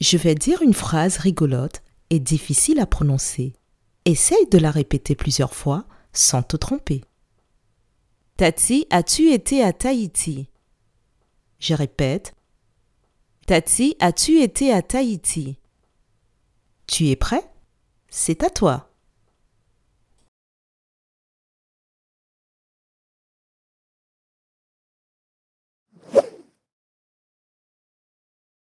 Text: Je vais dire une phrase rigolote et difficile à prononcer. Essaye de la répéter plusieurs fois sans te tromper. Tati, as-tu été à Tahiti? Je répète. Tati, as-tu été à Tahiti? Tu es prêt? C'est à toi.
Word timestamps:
Je 0.00 0.16
vais 0.18 0.34
dire 0.34 0.62
une 0.62 0.74
phrase 0.74 1.16
rigolote 1.16 1.82
et 2.10 2.20
difficile 2.20 2.80
à 2.80 2.86
prononcer. 2.86 3.54
Essaye 4.04 4.46
de 4.50 4.58
la 4.58 4.70
répéter 4.70 5.14
plusieurs 5.14 5.54
fois 5.54 5.86
sans 6.12 6.42
te 6.42 6.56
tromper. 6.56 7.02
Tati, 8.36 8.86
as-tu 8.90 9.32
été 9.32 9.62
à 9.62 9.72
Tahiti? 9.72 10.48
Je 11.58 11.74
répète. 11.74 12.34
Tati, 13.46 13.96
as-tu 13.98 14.42
été 14.42 14.72
à 14.72 14.82
Tahiti? 14.82 15.58
Tu 16.86 17.08
es 17.08 17.16
prêt? 17.16 17.50
C'est 18.10 18.44
à 18.44 18.50
toi. 18.50 18.90